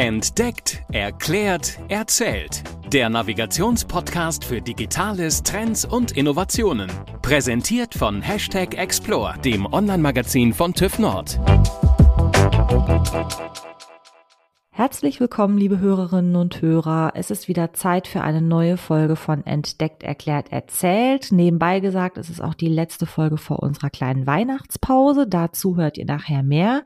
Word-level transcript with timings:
Entdeckt, 0.00 0.84
erklärt, 0.92 1.76
erzählt. 1.88 2.62
Der 2.92 3.10
Navigationspodcast 3.10 4.44
für 4.44 4.60
Digitales, 4.60 5.42
Trends 5.42 5.84
und 5.84 6.12
Innovationen. 6.12 6.88
Präsentiert 7.20 7.96
von 7.96 8.22
Hashtag 8.22 8.78
Explore, 8.78 9.34
dem 9.40 9.66
Online-Magazin 9.66 10.54
von 10.54 10.72
TÜV 10.72 11.00
Nord. 11.00 11.40
Herzlich 14.70 15.18
willkommen, 15.18 15.58
liebe 15.58 15.80
Hörerinnen 15.80 16.36
und 16.36 16.62
Hörer. 16.62 17.14
Es 17.16 17.32
ist 17.32 17.48
wieder 17.48 17.72
Zeit 17.72 18.06
für 18.06 18.20
eine 18.20 18.40
neue 18.40 18.76
Folge 18.76 19.16
von 19.16 19.44
Entdeckt, 19.44 20.04
Erklärt, 20.04 20.52
Erzählt. 20.52 21.32
Nebenbei 21.32 21.80
gesagt, 21.80 22.18
es 22.18 22.30
ist 22.30 22.40
auch 22.40 22.54
die 22.54 22.68
letzte 22.68 23.06
Folge 23.06 23.36
vor 23.36 23.64
unserer 23.64 23.90
kleinen 23.90 24.28
Weihnachtspause. 24.28 25.26
Dazu 25.26 25.76
hört 25.76 25.98
ihr 25.98 26.06
nachher 26.06 26.44
mehr. 26.44 26.84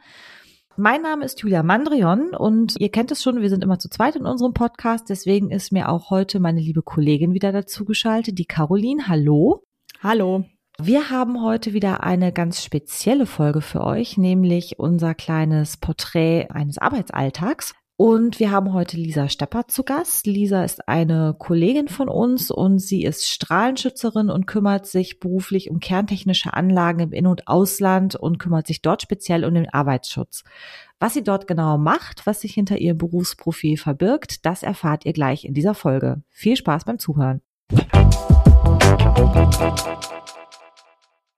Mein 0.79 1.02
Name 1.02 1.27
ist 1.27 1.41
Julia 1.41 1.62
Mandrion 1.62 2.30
und 2.34 2.80
ihr 2.80 2.91
kennt 2.91 3.11
es 3.11 3.23
schon, 3.23 3.43
wir 3.43 3.50
sind 3.50 3.62
immer 3.62 3.78
zu 3.78 3.91
zweit 3.91 4.16
in 4.16 4.24
unserem 4.24 4.55
Podcast. 4.55 5.10
Deswegen 5.10 5.51
ist 5.51 5.70
mir 5.70 5.91
auch 5.91 6.09
heute 6.09 6.41
meine 6.41 6.60
liebe 6.60 6.83
Kollegin 6.83 7.34
wieder 7.34 7.52
dazu 7.52 7.84
geschaltet, 7.84 8.38
die 8.38 8.47
Caroline. 8.47 9.06
Hallo. 9.06 9.64
Hallo. 10.02 10.45
Wir 10.78 11.11
haben 11.11 11.42
heute 11.42 11.74
wieder 11.74 12.02
eine 12.02 12.33
ganz 12.33 12.64
spezielle 12.64 13.27
Folge 13.27 13.61
für 13.61 13.83
euch, 13.83 14.16
nämlich 14.16 14.78
unser 14.78 15.14
kleines 15.14 15.77
Porträt 15.77 16.48
eines 16.48 16.78
Arbeitsalltags. 16.78 17.75
Und 18.05 18.41
wir 18.41 18.51
haben 18.51 18.73
heute 18.73 18.97
Lisa 18.97 19.29
Stepper 19.29 19.69
zu 19.69 19.84
Gast. 19.84 20.27
Lisa 20.27 20.65
ist 20.65 20.88
eine 20.88 21.37
Kollegin 21.38 21.87
von 21.87 22.09
uns 22.09 22.51
und 22.51 22.80
sie 22.80 23.05
ist 23.05 23.28
Strahlenschützerin 23.28 24.28
und 24.28 24.48
kümmert 24.48 24.87
sich 24.87 25.20
beruflich 25.20 25.70
um 25.70 25.78
kerntechnische 25.78 26.52
Anlagen 26.52 26.98
im 26.98 27.12
In- 27.12 27.28
und 27.28 27.47
Ausland 27.47 28.16
und 28.16 28.41
kümmert 28.41 28.66
sich 28.66 28.83
dort 28.83 29.02
speziell 29.02 29.45
um 29.45 29.55
den 29.55 29.73
Arbeitsschutz. 29.73 30.42
Was 30.98 31.15
sie 31.15 31.23
dort 31.23 31.47
genau 31.47 31.78
macht, 31.78 32.27
was 32.27 32.41
sich 32.41 32.55
hinter 32.55 32.77
ihrem 32.77 32.98
Berufsprofil 32.98 33.77
verbirgt, 33.77 34.45
das 34.47 34.64
erfahrt 34.64 35.06
ihr 35.06 35.12
gleich 35.12 35.45
in 35.45 35.55
dieser 35.55 35.75
Folge. 35.75 36.25
Viel 36.28 36.56
Spaß 36.56 36.84
beim 36.86 36.98
Zuhören. 36.98 37.41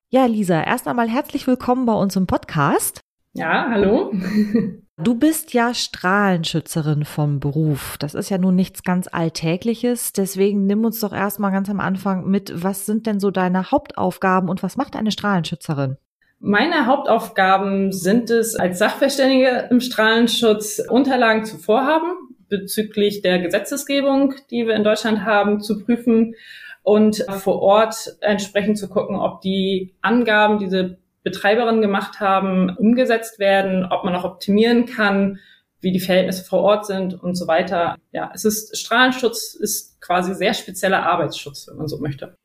Ja, 0.08 0.24
Lisa, 0.24 0.62
erst 0.62 0.88
einmal 0.88 1.10
herzlich 1.10 1.46
willkommen 1.46 1.84
bei 1.84 1.92
uns 1.92 2.16
im 2.16 2.26
Podcast. 2.26 3.02
Ja, 3.34 3.66
hallo. 3.68 4.14
Du 4.96 5.16
bist 5.16 5.52
ja 5.52 5.74
Strahlenschützerin 5.74 7.04
vom 7.04 7.40
Beruf. 7.40 7.96
Das 7.98 8.14
ist 8.14 8.30
ja 8.30 8.38
nun 8.38 8.54
nichts 8.54 8.84
ganz 8.84 9.08
Alltägliches. 9.10 10.12
Deswegen 10.12 10.66
nimm 10.66 10.84
uns 10.84 11.00
doch 11.00 11.12
erstmal 11.12 11.50
ganz 11.50 11.68
am 11.68 11.80
Anfang 11.80 12.28
mit, 12.28 12.62
was 12.62 12.86
sind 12.86 13.06
denn 13.06 13.18
so 13.18 13.32
deine 13.32 13.72
Hauptaufgaben 13.72 14.48
und 14.48 14.62
was 14.62 14.76
macht 14.76 14.94
eine 14.94 15.10
Strahlenschützerin? 15.10 15.96
Meine 16.38 16.86
Hauptaufgaben 16.86 17.90
sind 17.90 18.30
es, 18.30 18.54
als 18.54 18.78
Sachverständige 18.78 19.66
im 19.70 19.80
Strahlenschutz 19.80 20.80
Unterlagen 20.88 21.44
zu 21.44 21.58
vorhaben 21.58 22.12
bezüglich 22.48 23.22
der 23.22 23.40
Gesetzesgebung, 23.40 24.34
die 24.50 24.66
wir 24.66 24.76
in 24.76 24.84
Deutschland 24.84 25.24
haben, 25.24 25.60
zu 25.60 25.82
prüfen 25.82 26.36
und 26.82 27.24
vor 27.30 27.62
Ort 27.62 28.16
entsprechend 28.20 28.78
zu 28.78 28.88
gucken, 28.88 29.16
ob 29.16 29.40
die 29.40 29.94
Angaben, 30.02 30.58
diese 30.58 30.98
Betreiberinnen 31.24 31.80
gemacht 31.80 32.20
haben, 32.20 32.70
umgesetzt 32.76 33.40
werden, 33.40 33.84
ob 33.84 34.04
man 34.04 34.12
noch 34.12 34.24
optimieren 34.24 34.86
kann, 34.86 35.40
wie 35.80 35.90
die 35.90 36.00
Verhältnisse 36.00 36.44
vor 36.44 36.60
Ort 36.60 36.86
sind 36.86 37.20
und 37.20 37.34
so 37.34 37.48
weiter. 37.48 37.96
Ja, 38.12 38.30
es 38.32 38.44
ist 38.44 38.76
Strahlenschutz 38.78 39.54
ist 39.54 40.00
quasi 40.00 40.34
sehr 40.34 40.54
spezieller 40.54 41.04
Arbeitsschutz, 41.04 41.66
wenn 41.68 41.78
man 41.78 41.88
so 41.88 41.98
möchte. 41.98 42.36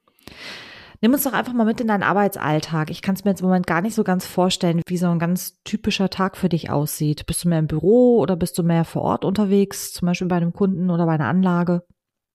Nimm 1.02 1.14
uns 1.14 1.24
doch 1.24 1.32
einfach 1.32 1.54
mal 1.54 1.64
mit 1.64 1.80
in 1.80 1.88
deinen 1.88 2.04
Arbeitsalltag. 2.04 2.90
Ich 2.90 3.02
kann 3.02 3.16
es 3.16 3.24
mir 3.24 3.32
jetzt 3.32 3.40
im 3.40 3.48
Moment 3.48 3.68
gar 3.68 3.82
nicht 3.82 3.96
so 3.96 4.04
ganz 4.04 4.26
vorstellen, 4.26 4.82
wie 4.88 4.98
so 4.98 5.08
ein 5.08 5.20
ganz 5.20 5.62
typischer 5.64 6.10
Tag 6.10 6.36
für 6.36 6.50
dich 6.50 6.70
aussieht. 6.70 7.26
Bist 7.26 7.46
du 7.46 7.50
mehr 7.50 7.60
im 7.60 7.68
Büro 7.68 8.18
oder 8.20 8.36
bist 8.36 8.58
du 8.58 8.64
mehr 8.64 8.84
vor 8.84 9.04
Ort 9.04 9.24
unterwegs, 9.24 9.94
zum 9.94 10.08
Beispiel 10.08 10.28
bei 10.28 10.36
einem 10.36 10.52
Kunden 10.52 10.90
oder 10.90 11.06
bei 11.06 11.14
einer 11.14 11.28
Anlage? 11.28 11.84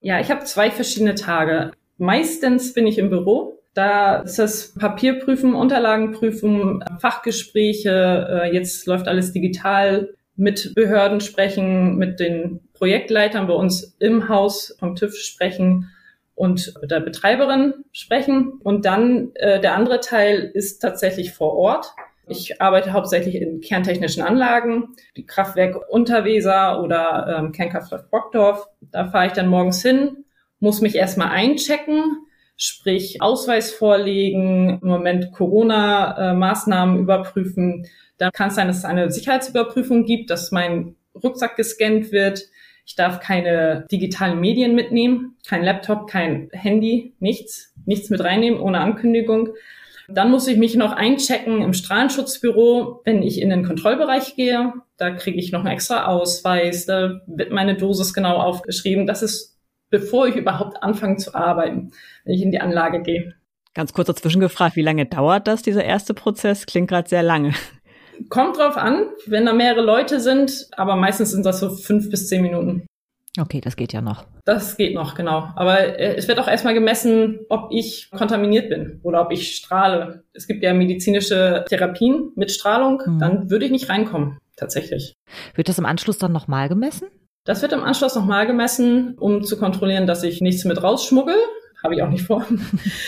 Ja, 0.00 0.18
ich 0.18 0.30
habe 0.30 0.44
zwei 0.44 0.70
verschiedene 0.70 1.14
Tage. 1.14 1.72
Meistens 1.98 2.72
bin 2.72 2.86
ich 2.86 2.96
im 2.96 3.10
Büro, 3.10 3.62
da 3.74 4.16
ist 4.18 4.38
das 4.38 4.74
Papierprüfen, 4.74 5.54
Unterlagenprüfen, 5.54 6.84
Fachgespräche. 7.00 8.42
Äh, 8.44 8.54
jetzt 8.54 8.86
läuft 8.86 9.08
alles 9.08 9.32
digital. 9.32 10.14
Mit 10.36 10.74
Behörden 10.74 11.20
sprechen, 11.20 11.96
mit 11.96 12.18
den 12.18 12.60
Projektleitern 12.72 13.46
bei 13.46 13.54
uns 13.54 13.96
im 14.00 14.28
Haus 14.28 14.74
vom 14.80 14.96
TÜV 14.96 15.14
sprechen 15.16 15.90
und 16.34 16.74
mit 16.80 16.90
der 16.90 17.00
Betreiberin 17.00 17.74
sprechen. 17.92 18.54
Und 18.62 18.84
dann 18.84 19.30
äh, 19.34 19.60
der 19.60 19.76
andere 19.76 20.00
Teil 20.00 20.50
ist 20.52 20.80
tatsächlich 20.80 21.32
vor 21.32 21.54
Ort. 21.54 21.94
Ich 22.26 22.60
arbeite 22.60 22.92
hauptsächlich 22.92 23.36
in 23.36 23.60
kerntechnischen 23.60 24.22
Anlagen, 24.22 24.94
die 25.16 25.26
Kraftwerke 25.26 25.80
Unterweser 25.88 26.82
oder 26.82 27.36
ähm, 27.38 27.52
Kernkraftwerk 27.52 28.10
Brockdorf. 28.10 28.66
Da 28.80 29.08
fahre 29.10 29.26
ich 29.26 29.32
dann 29.32 29.48
morgens 29.48 29.82
hin, 29.82 30.24
muss 30.58 30.80
mich 30.80 30.96
erstmal 30.96 31.28
einchecken, 31.28 32.24
sprich 32.56 33.20
Ausweis 33.20 33.72
vorlegen, 33.72 34.78
im 34.80 34.88
Moment 34.88 35.32
Corona-Maßnahmen 35.32 36.98
überprüfen. 36.98 37.86
Dann 38.18 38.30
kann 38.32 38.48
es 38.48 38.54
sein, 38.54 38.68
dass 38.68 38.78
es 38.78 38.84
eine 38.84 39.10
Sicherheitsüberprüfung 39.10 40.04
gibt, 40.04 40.30
dass 40.30 40.52
mein 40.52 40.94
Rucksack 41.22 41.56
gescannt 41.56 42.12
wird. 42.12 42.42
Ich 42.86 42.96
darf 42.96 43.20
keine 43.20 43.86
digitalen 43.90 44.40
Medien 44.40 44.74
mitnehmen, 44.74 45.36
kein 45.46 45.64
Laptop, 45.64 46.08
kein 46.08 46.50
Handy, 46.52 47.14
nichts, 47.18 47.72
nichts 47.86 48.10
mit 48.10 48.22
reinnehmen 48.22 48.60
ohne 48.60 48.80
Ankündigung. 48.80 49.50
Dann 50.06 50.30
muss 50.30 50.46
ich 50.48 50.58
mich 50.58 50.76
noch 50.76 50.92
einchecken 50.92 51.62
im 51.62 51.72
Strahlenschutzbüro, 51.72 53.00
wenn 53.04 53.22
ich 53.22 53.40
in 53.40 53.48
den 53.48 53.64
Kontrollbereich 53.64 54.36
gehe. 54.36 54.74
Da 54.98 55.10
kriege 55.10 55.38
ich 55.38 55.50
noch 55.50 55.60
einen 55.60 55.72
extra 55.74 56.06
Ausweis, 56.06 56.84
da 56.84 57.22
wird 57.26 57.52
meine 57.52 57.74
Dosis 57.74 58.12
genau 58.12 58.36
aufgeschrieben. 58.36 59.06
Das 59.06 59.22
ist 59.22 59.53
bevor 59.90 60.26
ich 60.26 60.36
überhaupt 60.36 60.82
anfange 60.82 61.16
zu 61.16 61.34
arbeiten, 61.34 61.92
wenn 62.24 62.34
ich 62.34 62.42
in 62.42 62.50
die 62.50 62.60
Anlage 62.60 63.02
gehe. 63.02 63.34
Ganz 63.74 63.92
kurz 63.92 64.06
dazwischen 64.06 64.40
gefragt, 64.40 64.76
wie 64.76 64.82
lange 64.82 65.06
dauert 65.06 65.48
das, 65.48 65.62
dieser 65.62 65.84
erste 65.84 66.14
Prozess? 66.14 66.66
Klingt 66.66 66.88
gerade 66.88 67.08
sehr 67.08 67.22
lange. 67.22 67.54
Kommt 68.28 68.56
drauf 68.56 68.76
an, 68.76 69.06
wenn 69.26 69.46
da 69.46 69.52
mehrere 69.52 69.82
Leute 69.82 70.20
sind, 70.20 70.68
aber 70.76 70.94
meistens 70.94 71.32
sind 71.32 71.44
das 71.44 71.58
so 71.58 71.70
fünf 71.70 72.08
bis 72.10 72.28
zehn 72.28 72.42
Minuten. 72.42 72.86
Okay, 73.40 73.60
das 73.60 73.74
geht 73.74 73.92
ja 73.92 74.00
noch. 74.00 74.26
Das 74.44 74.76
geht 74.76 74.94
noch, 74.94 75.16
genau. 75.16 75.48
Aber 75.56 75.98
äh, 75.98 76.14
es 76.14 76.28
wird 76.28 76.38
auch 76.38 76.46
erstmal 76.46 76.74
gemessen, 76.74 77.40
ob 77.48 77.72
ich 77.72 78.08
kontaminiert 78.12 78.68
bin 78.68 79.00
oder 79.02 79.22
ob 79.22 79.32
ich 79.32 79.56
strahle. 79.56 80.22
Es 80.32 80.46
gibt 80.46 80.62
ja 80.62 80.72
medizinische 80.72 81.64
Therapien 81.68 82.30
mit 82.36 82.52
Strahlung, 82.52 83.02
mhm. 83.04 83.18
dann 83.18 83.50
würde 83.50 83.64
ich 83.64 83.72
nicht 83.72 83.88
reinkommen, 83.88 84.38
tatsächlich. 84.56 85.14
Wird 85.56 85.68
das 85.68 85.78
im 85.78 85.86
Anschluss 85.86 86.18
dann 86.18 86.30
nochmal 86.30 86.68
gemessen? 86.68 87.08
Das 87.44 87.60
wird 87.60 87.72
im 87.72 87.84
Anschluss 87.84 88.14
nochmal 88.14 88.46
gemessen, 88.46 89.18
um 89.18 89.44
zu 89.44 89.58
kontrollieren, 89.58 90.06
dass 90.06 90.22
ich 90.22 90.40
nichts 90.40 90.64
mit 90.64 90.82
rausschmuggel. 90.82 91.36
Habe 91.82 91.94
ich 91.94 92.02
auch 92.02 92.08
nicht 92.08 92.24
vor. 92.24 92.46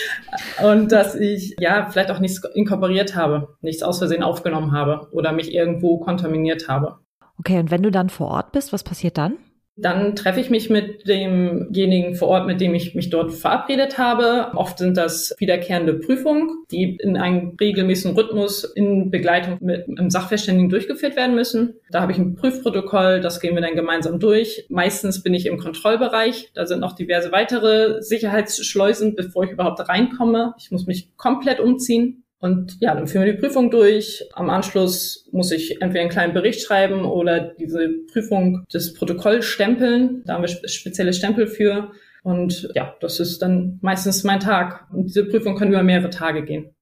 und 0.63 0.93
dass 0.93 1.15
ich 1.15 1.57
ja 1.59 1.89
vielleicht 1.91 2.11
auch 2.11 2.19
nichts 2.19 2.43
inkorporiert 2.55 3.17
habe, 3.17 3.57
nichts 3.63 3.83
aus 3.83 3.97
Versehen 3.97 4.23
aufgenommen 4.23 4.73
habe 4.73 5.09
oder 5.13 5.33
mich 5.33 5.55
irgendwo 5.55 5.99
kontaminiert 5.99 6.69
habe. 6.69 6.99
Okay, 7.39 7.59
und 7.59 7.71
wenn 7.71 7.83
du 7.83 7.91
dann 7.91 8.11
vor 8.11 8.29
Ort 8.29 8.53
bist, 8.53 8.75
was 8.75 8.85
passiert 8.85 9.17
dann? 9.17 9.39
Dann 9.79 10.17
treffe 10.17 10.41
ich 10.41 10.49
mich 10.49 10.71
mit 10.71 11.07
demjenigen 11.07 12.15
vor 12.15 12.29
Ort, 12.29 12.47
mit 12.47 12.63
dem 12.63 12.75
ich 12.75 12.95
mich 12.95 13.11
dort 13.11 13.33
verabredet 13.33 13.99
habe. 13.99 14.53
Oft 14.55 14.79
sind 14.79 14.97
das 14.97 15.35
wiederkehrende 15.39 15.95
Prüfungen, 15.95 16.65
die 16.71 16.97
in 16.97 17.19
einem 17.19 17.57
regelmäßigen 17.61 18.17
Rhythmus 18.17 18.65
in 18.65 19.11
Begleitung 19.11 19.59
mit 19.61 19.87
einem 19.87 20.09
Sachverständigen 20.09 20.71
durchgeführt 20.71 21.15
werden 21.15 21.35
müssen. 21.35 21.75
Da 21.91 22.01
habe 22.01 22.13
ich 22.13 22.19
ein 22.19 22.37
Prüfprotokoll, 22.37 23.21
das 23.21 23.41
gehen 23.41 23.55
wir 23.55 23.61
dann 23.61 23.75
gemeinsam 23.75 24.19
durch. 24.19 24.65
Meistens 24.71 25.23
bin 25.23 25.35
ich 25.35 25.45
im 25.45 25.59
Kontrollbereich. 25.59 26.51
Da 26.55 26.65
sind 26.65 26.81
noch 26.81 26.95
diverse 26.95 27.31
weitere 27.31 28.01
Sicherheitsschleusen, 28.03 29.15
bevor 29.15 29.45
ich 29.45 29.51
überhaupt 29.51 29.87
reinkomme. 29.87 30.55
Ich 30.59 30.71
muss 30.71 30.87
mich 30.87 31.15
komplett 31.17 31.61
umziehen. 31.61 32.25
Und 32.39 32.77
ja, 32.81 32.95
dann 32.95 33.07
führen 33.07 33.25
wir 33.25 33.33
die 33.33 33.41
Prüfung 33.41 33.71
durch. 33.71 34.23
Am 34.35 34.51
Anschluss 34.51 35.29
muss 35.33 35.51
ich 35.53 35.81
entweder 35.81 36.03
einen 36.03 36.11
kleinen 36.11 36.35
Bericht 36.35 36.61
schreiben 36.61 37.05
oder 37.05 37.41
diese 37.41 37.89
Prüfung 38.13 38.65
des 38.73 38.95
Protokolls 38.95 39.47
stempeln. 39.47 40.23
Da 40.27 40.35
haben 40.35 40.43
wir 40.43 40.69
spezielle 40.69 41.15
Stempel 41.15 41.47
für. 41.47 41.93
Und 42.23 42.69
ja, 42.75 42.95
das 43.01 43.21
ist 43.21 43.41
dann 43.41 43.79
meistens 43.81 44.25
mein 44.25 44.41
Tag. 44.41 44.87
Und 44.93 45.07
diese 45.07 45.25
Prüfung 45.25 45.57
kann 45.57 45.69
über 45.69 45.83
mehrere 45.83 46.11
Tage 46.11 46.45
gehen. 46.45 46.75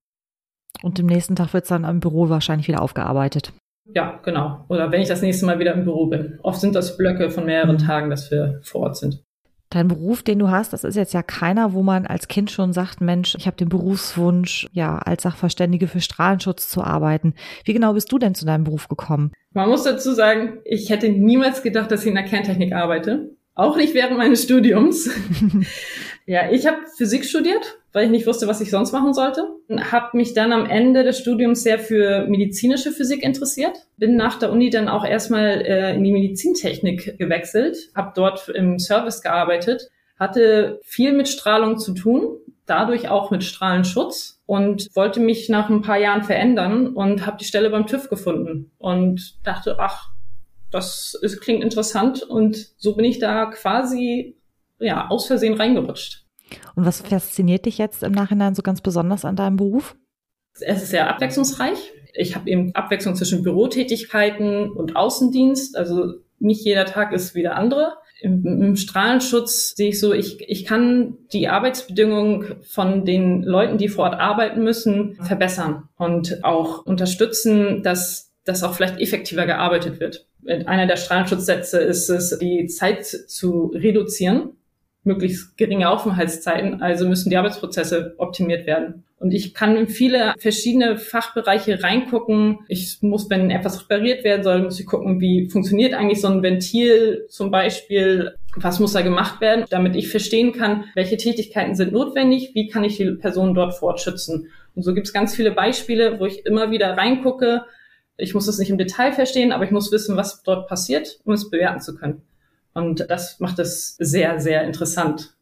Und 0.83 0.99
im 0.99 1.07
nächsten 1.07 1.37
Tag 1.37 1.53
wird 1.53 1.65
es 1.65 1.69
dann 1.69 1.85
im 1.85 2.01
Büro 2.01 2.29
wahrscheinlich 2.29 2.67
wieder 2.67 2.83
aufgearbeitet. 2.83 3.53
Ja, 3.87 4.21
genau. 4.25 4.65
Oder 4.69 4.91
wenn 4.91 5.03
ich 5.03 5.09
das 5.09 5.23
nächste 5.23 5.47
Mal 5.47 5.59
wieder 5.59 5.75
im 5.75 5.85
Büro 5.85 6.07
bin. 6.07 6.39
Oft 6.43 6.61
sind 6.61 6.75
das 6.75 6.97
Blöcke 6.97 7.31
von 7.31 7.45
mehreren 7.45 7.77
mhm. 7.77 7.87
Tagen, 7.87 8.11
dass 8.11 8.31
wir 8.31 8.61
vor 8.63 8.83
Ort 8.83 8.97
sind. 8.97 9.23
Dein 9.75 9.89
Beruf, 9.89 10.23
den 10.23 10.39
du 10.39 10.51
hast, 10.51 10.73
das 10.73 10.85
ist 10.85 10.95
jetzt 10.95 11.15
ja 11.15 11.25
keiner, 11.25 11.73
wo 11.73 11.83
man 11.83 12.07
als 12.07 12.29
Kind 12.29 12.49
schon 12.53 12.73
sagt, 12.73 13.01
Mensch, 13.01 13.35
ich 13.37 13.49
habe 13.49 13.57
den 13.57 13.69
Berufswunsch, 13.69 14.69
ja, 14.71 14.99
als 14.99 15.25
Sachverständige 15.25 15.89
für 15.89 16.01
Strahlenschutz 16.01 16.69
zu 16.69 16.85
arbeiten. 16.85 17.35
Wie 17.65 17.73
genau 17.73 17.93
bist 17.93 18.13
du 18.13 18.19
denn 18.19 18.37
zu 18.37 18.47
deinem 18.47 18.63
Beruf 18.63 18.87
gekommen? 18.87 19.33
Man 19.53 19.69
muss 19.69 19.83
dazu 19.83 20.13
sagen, 20.13 20.61
ich 20.65 20.91
hätte 20.91 21.09
niemals 21.09 21.65
gedacht, 21.65 21.91
dass 21.91 22.03
ich 22.03 22.07
in 22.07 22.15
der 22.15 22.23
Kerntechnik 22.23 22.73
arbeite. 22.73 23.31
Auch 23.57 23.77
nicht 23.77 23.95
während 23.95 24.17
meines 24.17 24.45
Studiums. 24.45 25.11
ja, 26.27 26.53
ich 26.53 26.69
habe 26.69 26.77
Physik 26.97 27.25
studiert, 27.25 27.81
weil 27.95 28.07
ich 28.07 28.11
nicht 28.11 28.27
wusste, 28.27 28.49
was 28.49 28.61
ich 28.61 28.71
sonst 28.71 28.93
machen 28.93 29.15
sollte. 29.15 29.47
Habe 29.71 30.17
mich 30.17 30.35
dann 30.35 30.53
am 30.53 30.67
Ende 30.67 31.05
des 31.05 31.21
Studiums 31.21 31.63
sehr 31.63 31.79
für 31.79 32.27
medizinische 32.27 32.91
Physik 32.91 33.23
interessiert. 33.23 33.87
Bin 33.97 34.17
nach 34.17 34.37
der 34.39 34.51
Uni 34.51 34.69
dann 34.69 34.89
auch 34.89 35.07
erstmal 35.07 35.63
äh, 35.63 35.95
in 35.95 36.03
die 36.03 36.13
Medizintechnik 36.13 37.17
gewechselt, 37.19 37.77
habe 37.95 38.13
dort 38.17 38.49
im 38.49 38.81
Service 38.81 39.23
gearbeitet, 39.23 39.91
hatte 40.19 40.81
viel 40.83 41.13
mit 41.13 41.29
Strahlung 41.29 41.79
zu 41.79 41.95
tun, 41.95 42.37
dadurch 42.67 43.09
auch 43.09 43.31
mit 43.31 43.45
Strahlenschutz 43.45 44.43
und 44.45 44.89
wollte 44.97 45.21
mich 45.21 45.49
nach 45.49 45.71
ein 45.71 45.83
paar 45.83 45.99
Jahren 45.99 46.25
verändern 46.25 46.89
und 46.89 47.25
habe 47.25 47.37
die 47.39 47.45
Stelle 47.45 47.71
beim 47.71 47.87
TÜV 47.87 48.09
gefunden 48.09 48.73
und 48.79 49.37
dachte, 49.47 49.77
ach, 49.79 50.11
das 50.73 51.17
ist, 51.23 51.41
klingt 51.41 51.63
interessant 51.63 52.25
und 52.25 52.73
so 52.77 52.97
bin 52.97 53.05
ich 53.05 53.21
da 53.21 53.47
quasi 53.47 54.37
ja 54.81 55.07
aus 55.11 55.29
Versehen 55.29 55.55
reingerutscht. 55.55 56.24
Und 56.75 56.85
was 56.85 57.01
fasziniert 57.01 57.67
dich 57.67 57.79
jetzt 57.79 58.03
im 58.03 58.13
Nachhinein 58.13 58.55
so 58.55 58.63
ganz 58.63 58.81
besonders 58.81 59.25
an 59.25 59.37
deinem 59.37 59.57
Beruf? 59.57 59.97
Es 60.61 60.83
ist 60.83 60.91
sehr 60.91 61.09
abwechslungsreich. 61.09 61.93
Ich 62.15 62.37
habe 62.37 62.49
eben 62.49 62.75
Abwechslung 62.75 63.17
zwischen 63.17 63.43
Bürotätigkeiten 63.43 64.71
und 64.71 64.97
Außendienst. 64.97 65.77
Also 65.77 66.15
nicht 66.39 66.65
jeder 66.65 66.85
Tag 66.85 67.13
ist 67.13 67.35
wie 67.35 67.43
der 67.43 67.57
andere. 67.57 67.95
Im, 68.21 68.47
Im, 68.47 68.77
Strahlenschutz 68.77 69.75
sehe 69.75 69.89
ich 69.89 70.01
so, 70.01 70.13
ich, 70.13 70.41
ich 70.49 70.65
kann 70.65 71.19
die 71.33 71.49
Arbeitsbedingungen 71.49 72.63
von 72.63 73.05
den 73.05 73.43
Leuten, 73.43 73.77
die 73.77 73.89
vor 73.89 74.05
Ort 74.05 74.21
arbeiten 74.21 74.63
müssen, 74.63 75.17
verbessern 75.17 75.89
und 75.97 76.45
auch 76.45 76.87
unterstützen, 76.87 77.83
dass 77.83 78.35
dass 78.45 78.63
auch 78.63 78.75
vielleicht 78.75 79.01
effektiver 79.01 79.47
gearbeitet 79.47 80.01
wird. 80.01 80.27
Einer 80.47 80.87
der 80.87 80.97
Strahlenschutzsätze 80.97 81.79
ist 81.79 82.11
es, 82.11 82.39
die 82.39 82.67
Zeit 82.67 83.07
zu 83.07 83.73
reduzieren 83.75 84.51
möglichst 85.05 85.57
geringe 85.57 85.89
Aufenthaltszeiten, 85.89 86.83
also 86.83 87.07
müssen 87.07 87.31
die 87.31 87.37
Arbeitsprozesse 87.37 88.15
optimiert 88.19 88.67
werden. 88.67 89.05
Und 89.19 89.33
ich 89.33 89.55
kann 89.55 89.77
in 89.77 89.89
viele 89.89 90.35
verschiedene 90.39 90.99
Fachbereiche 90.99 91.83
reingucken. 91.83 92.59
Ich 92.69 92.99
muss, 93.01 93.31
wenn 93.31 93.51
etwas 93.51 93.83
repariert 93.83 94.25
werden 94.25 94.43
soll, 94.43 94.63
muss 94.63 94.81
ich 94.81 94.87
gucken, 94.87 95.21
wie 95.21 95.49
funktioniert 95.49 95.95
eigentlich 95.95 96.21
so 96.21 96.29
ein 96.29 96.43
Ventil 96.43 97.27
zum 97.31 97.51
Beispiel, 97.51 98.35
was 98.57 98.81
muss 98.81 98.93
da 98.93 99.03
gemacht 99.03 99.41
werden, 99.41 99.65
damit 99.71 99.97
ich 99.97 100.09
verstehen 100.09 100.53
kann, 100.53 100.85
welche 100.95 101.17
Tätigkeiten 101.17 101.75
sind 101.75 101.93
notwendig, 101.93 102.51
wie 102.55 102.69
kann 102.69 102.85
ich 102.85 102.97
die 102.97 103.13
Person 103.13 103.55
dort 103.55 103.75
fortschützen. 103.75 104.49
Und 104.75 104.83
so 104.83 104.93
gibt 104.93 105.07
es 105.07 105.13
ganz 105.13 105.35
viele 105.35 105.53
Beispiele, 105.53 106.19
wo 106.19 106.27
ich 106.27 106.45
immer 106.45 106.71
wieder 106.71 106.97
reingucke. 106.97 107.65
Ich 108.17 108.35
muss 108.35 108.49
es 108.49 108.59
nicht 108.59 108.71
im 108.71 108.79
Detail 108.79 109.13
verstehen, 109.13 109.53
aber 109.53 109.65
ich 109.65 109.71
muss 109.71 109.93
wissen, 109.93 110.17
was 110.17 110.43
dort 110.43 110.69
passiert, 110.69 111.21
um 111.25 111.33
es 111.33 111.51
bewerten 111.51 111.81
zu 111.81 111.95
können. 111.95 112.23
Und 112.75 113.09
das 113.09 113.41
macht 113.41 113.59
es 113.59 113.97
sehr, 113.97 114.41
sehr 114.41 114.65
interessant. 114.65 115.37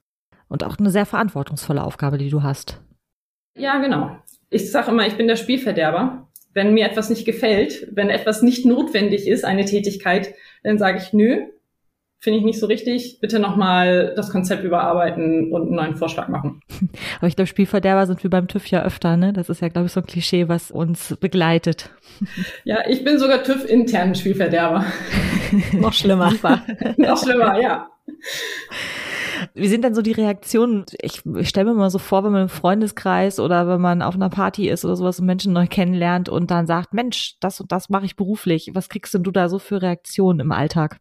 Und 0.49 0.65
auch 0.65 0.79
eine 0.79 0.91
sehr 0.91 1.07
verantwortungsvolle 1.07 1.83
Aufgabe, 1.83 2.19
die 2.19 2.29
du 2.29 2.43
hast. 2.43 2.81
Ja, 3.57 3.79
genau. 3.79 4.17
Ich 4.51 4.71
sage 4.71 4.91
immer, 4.91 5.07
ich 5.07 5.17
bin 5.17 5.27
der 5.27 5.37
Spielverderber. 5.37 6.29
Wenn 6.53 6.75
mir 6.75 6.87
etwas 6.87 7.09
nicht 7.09 7.25
gefällt, 7.25 7.89
wenn 7.93 8.11
etwas 8.11 8.43
nicht 8.43 8.67
notwendig 8.67 9.27
ist, 9.27 9.45
eine 9.45 9.65
Tätigkeit, 9.65 10.35
dann 10.63 10.79
sage 10.79 10.99
ich, 10.99 11.15
nö, 11.15 11.47
finde 12.23 12.39
ich 12.39 12.45
nicht 12.45 12.61
so 12.61 12.67
richtig. 12.67 13.19
Bitte 13.21 13.41
nochmal 13.41 14.13
das 14.15 14.31
Konzept 14.31 14.63
überarbeiten 14.63 15.53
und 15.53 15.63
einen 15.63 15.75
neuen 15.75 15.97
Vorschlag 15.97 16.29
machen. 16.29 16.61
Aber 17.19 17.27
ich 17.27 17.35
glaube, 17.35 17.49
Spielverderber 17.49 18.07
sind 18.07 18.23
wir 18.23 18.31
beim 18.31 18.47
TÜV 18.47 18.69
ja 18.69 18.83
öfter, 18.85 19.17
ne? 19.17 19.33
Das 19.33 19.49
ist 19.49 19.61
ja, 19.61 19.69
glaube 19.69 19.87
ich, 19.87 19.93
so 19.93 20.01
ein 20.01 20.07
Klischee, 20.07 20.49
was 20.49 20.71
uns 20.71 21.17
begleitet. 21.21 21.91
Ja, 22.65 22.79
ich 22.89 23.03
bin 23.03 23.19
sogar 23.19 23.43
TÜV-internen 23.43 24.15
Spielverderber. 24.15 24.85
Noch 25.73 25.93
schlimmer. 25.93 26.33
Noch 26.97 27.21
schlimmer, 27.21 27.61
ja. 27.61 27.89
Wie 29.55 29.67
sind 29.67 29.83
denn 29.83 29.95
so 29.95 30.03
die 30.03 30.13
Reaktionen? 30.13 30.85
Ich, 31.01 31.23
ich 31.25 31.49
stelle 31.49 31.71
mir 31.71 31.75
mal 31.75 31.91
so 31.91 31.99
vor, 31.99 32.23
wenn 32.23 32.33
man 32.33 32.43
im 32.43 32.49
Freundeskreis 32.49 33.41
oder 33.41 33.67
wenn 33.67 33.81
man 33.81 34.03
auf 34.03 34.15
einer 34.15 34.31
Party 34.31 34.69
ist 34.69 34.85
oder 34.85 34.95
sowas 34.95 35.19
und 35.19 35.27
Menschen 35.27 35.53
neu 35.53 35.67
kennenlernt 35.67 36.29
und 36.29 36.51
dann 36.51 36.67
sagt, 36.67 36.95
Mensch, 36.95 37.37
das 37.41 37.61
und 37.61 37.73
das 37.73 37.89
mache 37.89 38.05
ich 38.05 38.15
beruflich. 38.15 38.71
Was 38.75 38.89
kriegst 38.89 39.15
denn 39.15 39.25
du 39.25 39.33
da 39.33 39.49
so 39.49 39.59
für 39.59 39.83
Reaktionen 39.83 40.41
im 40.41 40.53
Alltag? 40.53 41.01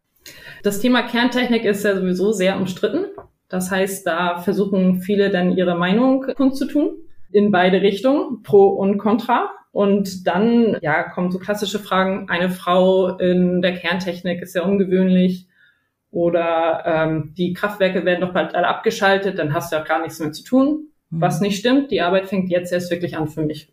Das 0.62 0.80
Thema 0.80 1.02
Kerntechnik 1.02 1.64
ist 1.64 1.84
ja 1.84 1.96
sowieso 1.96 2.32
sehr 2.32 2.56
umstritten. 2.56 3.06
Das 3.48 3.70
heißt, 3.70 4.06
da 4.06 4.38
versuchen 4.38 5.00
viele 5.00 5.30
dann 5.30 5.56
ihre 5.56 5.74
Meinung 5.74 6.26
kundzutun 6.36 6.94
in 7.30 7.50
beide 7.50 7.82
Richtungen, 7.82 8.42
pro 8.42 8.68
und 8.68 8.98
contra. 8.98 9.50
Und 9.72 10.26
dann, 10.26 10.76
ja, 10.82 11.02
kommen 11.02 11.30
so 11.30 11.38
klassische 11.38 11.78
Fragen. 11.78 12.28
Eine 12.28 12.50
Frau 12.50 13.16
in 13.18 13.62
der 13.62 13.74
Kerntechnik 13.74 14.42
ist 14.42 14.54
ja 14.54 14.62
ungewöhnlich. 14.62 15.48
Oder 16.10 16.82
ähm, 16.84 17.32
die 17.38 17.54
Kraftwerke 17.54 18.04
werden 18.04 18.20
doch 18.20 18.34
bald 18.34 18.54
alle 18.54 18.68
abgeschaltet, 18.68 19.38
dann 19.38 19.54
hast 19.54 19.72
du 19.72 19.76
ja 19.76 19.82
gar 19.82 20.02
nichts 20.02 20.20
mehr 20.20 20.30
zu 20.30 20.44
tun. 20.44 20.88
Mhm. 21.08 21.20
Was 21.20 21.40
nicht 21.40 21.58
stimmt, 21.58 21.90
die 21.90 22.02
Arbeit 22.02 22.28
fängt 22.28 22.50
jetzt 22.50 22.70
erst 22.70 22.90
wirklich 22.90 23.16
an 23.16 23.28
für 23.28 23.42
mich. 23.42 23.72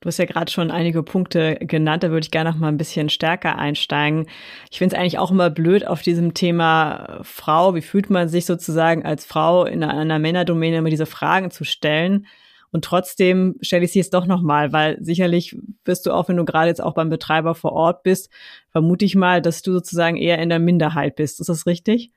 Du 0.00 0.06
hast 0.06 0.16
ja 0.16 0.24
gerade 0.24 0.50
schon 0.50 0.70
einige 0.70 1.02
Punkte 1.02 1.56
genannt, 1.60 2.02
da 2.02 2.10
würde 2.10 2.24
ich 2.24 2.30
gerne 2.30 2.50
noch 2.50 2.58
mal 2.58 2.68
ein 2.68 2.78
bisschen 2.78 3.10
stärker 3.10 3.58
einsteigen. 3.58 4.26
Ich 4.70 4.78
finde 4.78 4.94
es 4.94 5.00
eigentlich 5.00 5.18
auch 5.18 5.30
immer 5.30 5.50
blöd 5.50 5.86
auf 5.86 6.00
diesem 6.00 6.32
Thema 6.32 7.20
Frau, 7.22 7.74
wie 7.74 7.82
fühlt 7.82 8.08
man 8.08 8.28
sich 8.28 8.46
sozusagen 8.46 9.04
als 9.04 9.26
Frau 9.26 9.66
in 9.66 9.84
einer 9.84 10.18
Männerdomäne 10.18 10.78
immer 10.78 10.88
diese 10.88 11.04
Fragen 11.04 11.50
zu 11.50 11.64
stellen. 11.64 12.26
Und 12.72 12.84
trotzdem 12.84 13.56
stelle 13.60 13.84
ich 13.84 13.92
sie 13.92 13.98
jetzt 13.98 14.14
doch 14.14 14.24
nochmal, 14.24 14.72
weil 14.72 14.96
sicherlich 15.00 15.56
wirst 15.84 16.06
du 16.06 16.12
auch, 16.12 16.28
wenn 16.28 16.36
du 16.36 16.46
gerade 16.46 16.68
jetzt 16.68 16.82
auch 16.82 16.94
beim 16.94 17.10
Betreiber 17.10 17.54
vor 17.54 17.72
Ort 17.72 18.02
bist, 18.02 18.30
vermute 18.70 19.04
ich 19.04 19.16
mal, 19.16 19.42
dass 19.42 19.60
du 19.60 19.72
sozusagen 19.72 20.16
eher 20.16 20.38
in 20.38 20.48
der 20.48 20.60
Minderheit 20.60 21.16
bist. 21.16 21.40
Ist 21.40 21.48
das 21.48 21.66
richtig? 21.66 22.10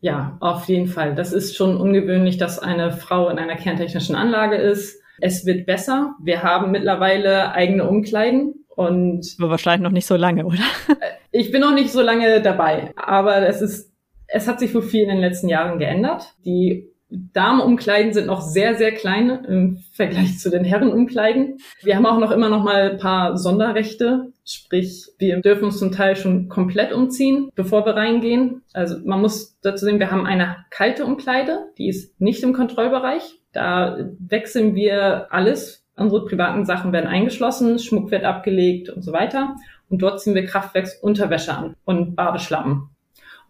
Ja, 0.00 0.36
auf 0.40 0.68
jeden 0.68 0.88
Fall. 0.88 1.14
Das 1.14 1.32
ist 1.32 1.56
schon 1.56 1.78
ungewöhnlich, 1.78 2.36
dass 2.36 2.58
eine 2.58 2.92
Frau 2.92 3.30
in 3.30 3.38
einer 3.38 3.56
kerntechnischen 3.56 4.16
Anlage 4.16 4.56
ist. 4.56 5.01
Es 5.22 5.46
wird 5.46 5.66
besser. 5.66 6.16
Wir 6.20 6.42
haben 6.42 6.72
mittlerweile 6.72 7.52
eigene 7.52 7.88
Umkleiden 7.88 8.64
und. 8.68 9.36
Aber 9.38 9.50
wahrscheinlich 9.50 9.84
noch 9.84 9.92
nicht 9.92 10.06
so 10.06 10.16
lange, 10.16 10.44
oder? 10.44 10.64
Äh, 10.88 11.12
ich 11.30 11.52
bin 11.52 11.60
noch 11.60 11.72
nicht 11.72 11.90
so 11.90 12.02
lange 12.02 12.42
dabei, 12.42 12.92
aber 12.96 13.46
es 13.46 13.62
ist, 13.62 13.92
es 14.26 14.48
hat 14.48 14.58
sich 14.58 14.74
wohl 14.74 14.82
viel 14.82 15.02
in 15.02 15.08
den 15.08 15.20
letzten 15.20 15.48
Jahren 15.48 15.78
geändert. 15.78 16.34
Die 16.44 16.92
Damenumkleiden 17.08 18.12
sind 18.12 18.26
noch 18.26 18.40
sehr, 18.40 18.74
sehr 18.74 18.90
klein 18.92 19.44
im 19.44 19.84
Vergleich 19.92 20.40
zu 20.40 20.50
den 20.50 20.64
Herrenumkleiden. 20.64 21.58
Wir 21.82 21.94
haben 21.94 22.06
auch 22.06 22.18
noch 22.18 22.32
immer 22.32 22.48
noch 22.48 22.64
mal 22.64 22.90
ein 22.92 22.98
paar 22.98 23.36
Sonderrechte. 23.36 24.32
Sprich, 24.44 25.06
wir 25.18 25.40
dürfen 25.40 25.64
uns 25.64 25.78
zum 25.78 25.92
Teil 25.92 26.16
schon 26.16 26.48
komplett 26.48 26.92
umziehen, 26.92 27.50
bevor 27.54 27.86
wir 27.86 27.94
reingehen. 27.94 28.62
Also 28.72 28.96
man 29.04 29.20
muss 29.20 29.58
dazu 29.60 29.84
sehen, 29.84 30.00
wir 30.00 30.10
haben 30.10 30.26
eine 30.26 30.56
kalte 30.70 31.04
Umkleide, 31.04 31.68
die 31.78 31.88
ist 31.88 32.20
nicht 32.20 32.42
im 32.42 32.54
Kontrollbereich. 32.54 33.38
Da 33.52 33.98
wechseln 34.18 34.74
wir 34.74 35.32
alles. 35.32 35.86
Unsere 35.94 36.24
privaten 36.24 36.64
Sachen 36.64 36.92
werden 36.92 37.06
eingeschlossen, 37.06 37.78
Schmuck 37.78 38.10
wird 38.10 38.24
abgelegt 38.24 38.88
und 38.88 39.02
so 39.02 39.12
weiter. 39.12 39.56
Und 39.90 40.00
dort 40.00 40.20
ziehen 40.20 40.34
wir 40.34 40.46
Kraftwerksunterwäsche 40.46 41.54
an 41.54 41.76
und 41.84 42.16
Badeschlappen. 42.16 42.88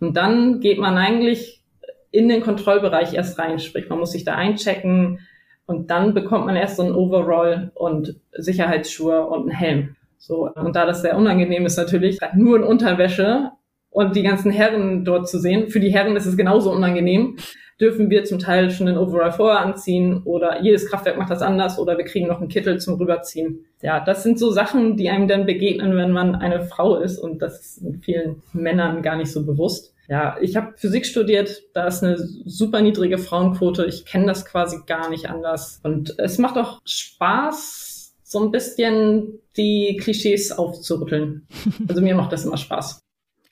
Und 0.00 0.16
dann 0.16 0.58
geht 0.58 0.78
man 0.78 0.98
eigentlich 0.98 1.62
in 2.10 2.28
den 2.28 2.42
Kontrollbereich 2.42 3.14
erst 3.14 3.38
rein. 3.38 3.60
Sprich, 3.60 3.88
man 3.88 4.00
muss 4.00 4.10
sich 4.10 4.24
da 4.24 4.34
einchecken 4.34 5.20
und 5.66 5.90
dann 5.90 6.14
bekommt 6.14 6.46
man 6.46 6.56
erst 6.56 6.76
so 6.76 6.82
ein 6.82 6.92
Overall 6.92 7.70
und 7.74 8.20
Sicherheitsschuhe 8.32 9.24
und 9.24 9.42
einen 9.42 9.50
Helm. 9.50 9.96
So. 10.18 10.50
Und 10.52 10.76
da 10.76 10.84
das 10.84 11.02
sehr 11.02 11.16
unangenehm 11.16 11.64
ist 11.64 11.76
natürlich, 11.76 12.18
nur 12.34 12.56
in 12.56 12.64
Unterwäsche 12.64 13.52
und 13.90 14.16
die 14.16 14.22
ganzen 14.22 14.50
Herren 14.50 15.04
dort 15.04 15.28
zu 15.28 15.38
sehen. 15.38 15.68
Für 15.68 15.80
die 15.80 15.92
Herren 15.92 16.16
ist 16.16 16.26
es 16.26 16.36
genauso 16.36 16.72
unangenehm 16.72 17.36
dürfen 17.80 18.10
wir 18.10 18.24
zum 18.24 18.38
Teil 18.38 18.70
schon 18.70 18.86
den 18.86 18.96
Overall 18.96 19.32
vorher 19.32 19.60
anziehen 19.60 20.22
oder 20.24 20.62
jedes 20.62 20.88
Kraftwerk 20.88 21.18
macht 21.18 21.30
das 21.30 21.42
anders 21.42 21.78
oder 21.78 21.98
wir 21.98 22.04
kriegen 22.04 22.28
noch 22.28 22.40
einen 22.40 22.48
Kittel 22.48 22.78
zum 22.80 22.94
Rüberziehen. 22.94 23.64
Ja, 23.80 24.00
das 24.00 24.22
sind 24.22 24.38
so 24.38 24.50
Sachen, 24.50 24.96
die 24.96 25.10
einem 25.10 25.28
dann 25.28 25.46
begegnen, 25.46 25.96
wenn 25.96 26.12
man 26.12 26.34
eine 26.34 26.64
Frau 26.64 26.96
ist 26.96 27.18
und 27.18 27.42
das 27.42 27.60
ist 27.60 27.84
vielen 28.02 28.42
Männern 28.52 29.02
gar 29.02 29.16
nicht 29.16 29.32
so 29.32 29.44
bewusst. 29.44 29.92
Ja, 30.08 30.36
ich 30.40 30.56
habe 30.56 30.74
Physik 30.76 31.06
studiert, 31.06 31.62
da 31.74 31.86
ist 31.86 32.02
eine 32.02 32.18
super 32.18 32.82
niedrige 32.82 33.18
Frauenquote. 33.18 33.86
Ich 33.86 34.04
kenne 34.04 34.26
das 34.26 34.44
quasi 34.44 34.80
gar 34.86 35.08
nicht 35.08 35.30
anders. 35.30 35.80
Und 35.82 36.18
es 36.18 36.38
macht 36.38 36.58
auch 36.58 36.80
Spaß, 36.84 38.14
so 38.22 38.42
ein 38.42 38.50
bisschen 38.50 39.38
die 39.56 39.96
Klischees 40.00 40.52
aufzurütteln. 40.52 41.46
Also 41.88 42.02
mir 42.02 42.14
macht 42.14 42.32
das 42.32 42.44
immer 42.44 42.56
Spaß. 42.56 43.00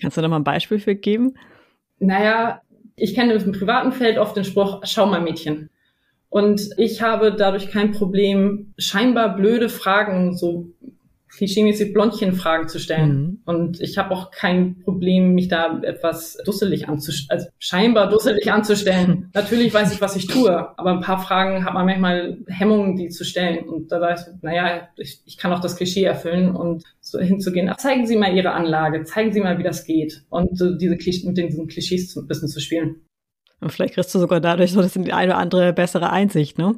Kannst 0.00 0.16
du 0.16 0.22
da 0.22 0.28
mal 0.28 0.36
ein 0.36 0.44
Beispiel 0.44 0.80
für 0.80 0.94
geben? 0.94 1.34
Naja, 1.98 2.62
ich 3.00 3.14
kenne 3.14 3.32
im 3.34 3.52
privaten 3.52 3.92
Feld 3.92 4.18
oft 4.18 4.36
den 4.36 4.44
Spruch, 4.44 4.80
schau 4.84 5.06
mal 5.06 5.20
Mädchen. 5.20 5.70
Und 6.28 6.70
ich 6.76 7.02
habe 7.02 7.32
dadurch 7.32 7.70
kein 7.70 7.92
Problem, 7.92 8.72
scheinbar 8.78 9.34
blöde 9.34 9.68
Fragen, 9.68 10.36
so 10.36 10.68
klischeemäßig 11.36 11.92
Blondchen-Fragen 11.92 12.68
zu 12.68 12.78
stellen. 12.78 13.12
Mhm. 13.12 13.38
Und 13.44 13.80
ich 13.80 13.98
habe 13.98 14.10
auch 14.12 14.30
kein 14.30 14.80
Problem, 14.80 15.34
mich 15.34 15.48
da 15.48 15.80
etwas 15.82 16.36
dusselig 16.44 16.88
anzustellen, 16.88 17.30
also 17.30 17.46
scheinbar 17.58 18.08
dusselig 18.08 18.50
anzustellen. 18.50 19.30
Natürlich 19.34 19.72
weiß 19.72 19.92
ich, 19.92 20.00
was 20.00 20.16
ich 20.16 20.26
tue, 20.26 20.50
aber 20.78 20.90
ein 20.90 21.00
paar 21.00 21.22
Fragen 21.22 21.64
hat 21.64 21.74
man 21.74 21.86
manchmal 21.86 22.38
Hemmungen, 22.48 22.96
die 22.96 23.08
zu 23.08 23.24
stellen. 23.24 23.68
Und 23.68 23.92
da 23.92 24.00
weiß 24.00 24.28
ich, 24.28 24.42
naja, 24.42 24.88
ich, 24.96 25.22
ich 25.24 25.36
kann 25.36 25.52
auch 25.52 25.60
das 25.60 25.76
Klischee 25.76 26.04
erfüllen 26.04 26.54
und 26.54 26.84
so 27.00 27.18
hinzugehen. 27.18 27.68
Ach, 27.68 27.76
zeigen 27.76 28.06
Sie 28.06 28.16
mal 28.16 28.34
Ihre 28.34 28.52
Anlage, 28.52 29.04
zeigen 29.04 29.32
Sie 29.32 29.40
mal, 29.40 29.58
wie 29.58 29.62
das 29.62 29.84
geht. 29.84 30.22
Und 30.30 30.58
so 30.58 30.74
diese 30.74 30.96
Klisch 30.96 31.24
mit 31.24 31.36
diesen 31.36 31.68
Klischees 31.68 32.16
ein 32.16 32.26
bisschen 32.26 32.48
zu 32.48 32.60
spielen. 32.60 33.02
Und 33.60 33.70
vielleicht 33.70 33.94
kriegst 33.94 34.14
du 34.14 34.18
sogar 34.18 34.40
dadurch 34.40 34.72
so 34.72 34.80
das 34.82 34.94
die 34.94 35.12
eine 35.12 35.32
oder 35.32 35.38
andere 35.38 35.72
bessere 35.72 36.10
Einsicht, 36.10 36.58
ne? 36.58 36.74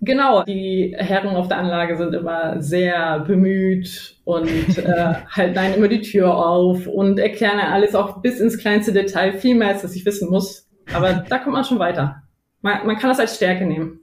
Genau, 0.00 0.44
die 0.44 0.94
Herren 0.96 1.34
auf 1.34 1.48
der 1.48 1.58
Anlage 1.58 1.96
sind 1.96 2.14
immer 2.14 2.62
sehr 2.62 3.20
bemüht 3.20 4.16
und 4.24 4.48
äh, 4.78 5.14
halten 5.30 5.58
einen 5.58 5.74
immer 5.74 5.88
die 5.88 6.02
Tür 6.02 6.36
auf 6.36 6.86
und 6.86 7.18
erklären 7.18 7.58
alles 7.58 7.94
auch 7.94 8.22
bis 8.22 8.38
ins 8.40 8.58
kleinste 8.58 8.92
Detail, 8.92 9.32
viel 9.32 9.56
mehr 9.56 9.68
als 9.68 9.82
dass 9.82 9.96
ich 9.96 10.06
wissen 10.06 10.30
muss. 10.30 10.68
Aber 10.92 11.24
da 11.28 11.38
kommt 11.38 11.54
man 11.54 11.64
schon 11.64 11.78
weiter. 11.78 12.22
Man, 12.62 12.86
man 12.86 12.96
kann 12.96 13.10
das 13.10 13.20
als 13.20 13.36
Stärke 13.36 13.66
nehmen. 13.66 14.00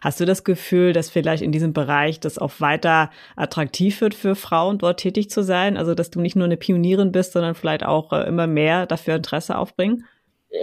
Hast 0.00 0.20
du 0.20 0.24
das 0.24 0.44
Gefühl, 0.44 0.92
dass 0.92 1.10
vielleicht 1.10 1.42
in 1.42 1.50
diesem 1.50 1.72
Bereich 1.72 2.20
das 2.20 2.38
auch 2.38 2.60
weiter 2.60 3.10
attraktiv 3.34 4.00
wird 4.00 4.14
für 4.14 4.36
Frauen, 4.36 4.78
dort 4.78 5.00
tätig 5.00 5.28
zu 5.28 5.42
sein? 5.42 5.76
Also, 5.76 5.94
dass 5.94 6.10
du 6.10 6.20
nicht 6.20 6.36
nur 6.36 6.44
eine 6.44 6.56
Pionierin 6.56 7.10
bist, 7.10 7.32
sondern 7.32 7.56
vielleicht 7.56 7.84
auch 7.84 8.12
äh, 8.12 8.28
immer 8.28 8.46
mehr 8.46 8.86
dafür 8.86 9.16
Interesse 9.16 9.58
aufbringen? 9.58 10.04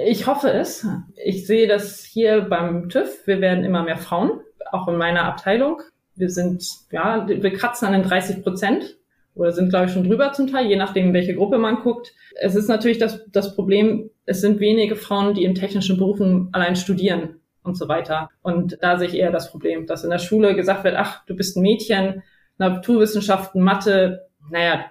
Ich 0.05 0.25
hoffe 0.25 0.49
es. 0.49 0.87
Ich 1.23 1.45
sehe 1.45 1.67
das 1.67 2.03
hier 2.03 2.41
beim 2.41 2.87
TÜV. 2.87 3.27
Wir 3.27 3.41
werden 3.41 3.65
immer 3.65 3.83
mehr 3.83 3.97
Frauen, 3.97 4.39
auch 4.71 4.87
in 4.87 4.97
meiner 4.97 5.25
Abteilung. 5.25 5.81
Wir 6.15 6.29
sind, 6.29 6.63
ja, 6.91 7.27
wir 7.27 7.53
kratzen 7.53 7.87
an 7.87 7.93
den 7.93 8.03
30 8.03 8.43
Prozent 8.43 8.97
oder 9.35 9.51
sind, 9.51 9.69
glaube 9.69 9.87
ich, 9.87 9.91
schon 9.91 10.03
drüber 10.03 10.31
zum 10.33 10.47
Teil, 10.47 10.67
je 10.67 10.75
nachdem, 10.75 11.13
welche 11.13 11.35
Gruppe 11.35 11.57
man 11.57 11.77
guckt. 11.77 12.13
Es 12.39 12.55
ist 12.55 12.67
natürlich 12.67 12.99
das, 12.99 13.21
das 13.31 13.55
Problem, 13.55 14.09
es 14.25 14.41
sind 14.41 14.59
wenige 14.59 14.95
Frauen, 14.95 15.33
die 15.33 15.43
in 15.43 15.55
technischen 15.55 15.97
Berufen 15.97 16.49
allein 16.51 16.75
studieren 16.75 17.39
und 17.63 17.75
so 17.77 17.87
weiter. 17.87 18.29
Und 18.41 18.77
da 18.81 18.97
sehe 18.97 19.07
ich 19.07 19.15
eher 19.15 19.31
das 19.31 19.49
Problem, 19.51 19.87
dass 19.87 20.03
in 20.03 20.11
der 20.11 20.19
Schule 20.19 20.55
gesagt 20.55 20.83
wird, 20.83 20.95
ach, 20.95 21.25
du 21.25 21.35
bist 21.35 21.57
ein 21.57 21.61
Mädchen, 21.61 22.21
Naturwissenschaften, 22.57 23.61
Mathe, 23.61 24.27
naja, 24.49 24.85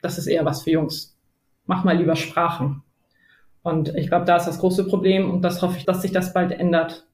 das 0.00 0.18
ist 0.18 0.26
eher 0.26 0.44
was 0.44 0.62
für 0.62 0.70
Jungs. 0.70 1.18
Mach 1.66 1.84
mal 1.84 1.96
lieber 1.96 2.16
Sprachen. 2.16 2.82
Und 3.62 3.94
ich 3.96 4.08
glaube, 4.08 4.24
da 4.24 4.36
ist 4.36 4.46
das 4.46 4.60
große 4.60 4.86
Problem 4.86 5.28
und 5.30 5.42
das 5.42 5.60
hoffe 5.60 5.76
ich, 5.78 5.84
dass 5.84 6.02
sich 6.02 6.12
das 6.12 6.32
bald 6.32 6.52
ändert. 6.52 7.06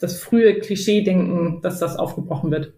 Das 0.00 0.18
frühe 0.18 0.58
Klischee-Denken, 0.58 1.60
dass 1.62 1.78
das 1.78 1.96
aufgebrochen 1.96 2.50
wird. 2.50 2.72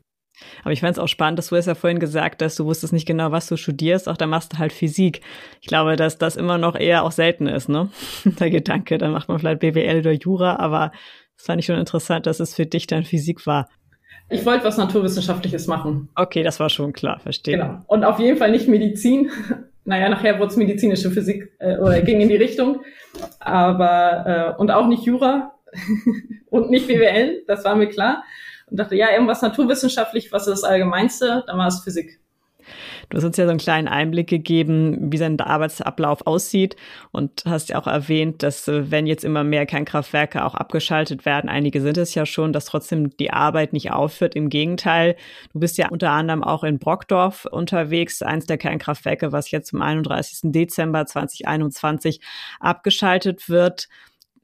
Aber 0.62 0.72
ich 0.72 0.80
fand 0.80 0.96
es 0.96 0.98
auch 0.98 1.08
spannend, 1.08 1.38
dass 1.38 1.48
du 1.48 1.56
es 1.56 1.66
ja 1.66 1.74
vorhin 1.74 1.98
gesagt 1.98 2.42
hast, 2.42 2.58
du 2.58 2.64
wusstest 2.64 2.92
nicht 2.92 3.06
genau, 3.06 3.32
was 3.32 3.46
du 3.46 3.56
studierst, 3.56 4.08
auch 4.08 4.16
da 4.16 4.26
machst 4.26 4.54
du 4.54 4.58
halt 4.58 4.72
Physik. 4.72 5.20
Ich 5.60 5.68
glaube, 5.68 5.96
dass 5.96 6.18
das 6.18 6.36
immer 6.36 6.58
noch 6.58 6.74
eher 6.74 7.04
auch 7.04 7.12
selten 7.12 7.46
ist, 7.46 7.68
ne? 7.68 7.90
Der 8.24 8.50
Gedanke, 8.50 8.98
da 8.98 9.08
macht 9.08 9.28
man 9.28 9.38
vielleicht 9.38 9.60
BWL 9.60 10.00
oder 10.00 10.12
Jura, 10.12 10.56
aber 10.56 10.92
das 11.36 11.46
fand 11.46 11.60
ich 11.60 11.66
schon 11.66 11.78
interessant, 11.78 12.26
dass 12.26 12.40
es 12.40 12.54
für 12.54 12.66
dich 12.66 12.86
dann 12.86 13.04
Physik 13.04 13.46
war. 13.46 13.68
Ich 14.28 14.46
wollte 14.46 14.64
was 14.64 14.78
Naturwissenschaftliches 14.78 15.66
machen. 15.66 16.08
Okay, 16.14 16.42
das 16.42 16.58
war 16.58 16.70
schon 16.70 16.92
klar, 16.92 17.20
verstehe. 17.20 17.58
Genau. 17.58 17.80
Und 17.86 18.04
auf 18.04 18.18
jeden 18.18 18.38
Fall 18.38 18.50
nicht 18.50 18.68
Medizin. 18.68 19.30
Naja, 19.84 20.08
nachher 20.08 20.38
wurde 20.38 20.52
es 20.52 20.56
medizinische 20.56 21.10
Physik 21.10 21.56
äh, 21.58 21.76
oder 21.76 22.02
ging 22.02 22.20
in 22.20 22.28
die 22.28 22.36
Richtung. 22.36 22.82
Aber 23.40 24.54
äh, 24.56 24.60
und 24.60 24.70
auch 24.70 24.86
nicht 24.86 25.02
Jura 25.02 25.54
und 26.50 26.70
nicht 26.70 26.86
BWL, 26.86 27.44
das 27.46 27.64
war 27.64 27.74
mir 27.74 27.88
klar. 27.88 28.24
Und 28.70 28.78
dachte, 28.78 28.96
ja, 28.96 29.10
irgendwas 29.10 29.42
naturwissenschaftlich, 29.42 30.32
was 30.32 30.46
ist 30.46 30.62
das 30.62 30.64
Allgemeinste? 30.64 31.44
Dann 31.46 31.58
war 31.58 31.68
es 31.68 31.80
Physik. 31.80 32.20
Du 33.08 33.16
hast 33.16 33.24
uns 33.24 33.36
ja 33.36 33.44
so 33.44 33.50
einen 33.50 33.58
kleinen 33.58 33.88
Einblick 33.88 34.28
gegeben, 34.28 35.12
wie 35.12 35.18
sein 35.18 35.38
Arbeitsablauf 35.38 36.26
aussieht 36.26 36.76
und 37.10 37.42
hast 37.44 37.68
ja 37.70 37.78
auch 37.78 37.86
erwähnt, 37.86 38.42
dass 38.42 38.68
äh, 38.68 38.90
wenn 38.90 39.06
jetzt 39.06 39.24
immer 39.24 39.44
mehr 39.44 39.66
Kernkraftwerke 39.66 40.44
auch 40.44 40.54
abgeschaltet 40.54 41.24
werden, 41.26 41.50
einige 41.50 41.80
sind 41.80 41.98
es 41.98 42.14
ja 42.14 42.26
schon, 42.26 42.52
dass 42.52 42.66
trotzdem 42.66 43.16
die 43.16 43.32
Arbeit 43.32 43.72
nicht 43.72 43.90
aufhört. 43.90 44.34
Im 44.34 44.48
Gegenteil, 44.48 45.16
du 45.52 45.60
bist 45.60 45.78
ja 45.78 45.88
unter 45.90 46.10
anderem 46.10 46.42
auch 46.42 46.64
in 46.64 46.78
Brockdorf 46.78 47.44
unterwegs, 47.44 48.22
eins 48.22 48.46
der 48.46 48.58
Kernkraftwerke, 48.58 49.32
was 49.32 49.50
jetzt 49.50 49.68
zum 49.68 49.82
31. 49.82 50.52
Dezember 50.52 51.06
2021 51.06 52.20
abgeschaltet 52.60 53.48
wird 53.48 53.88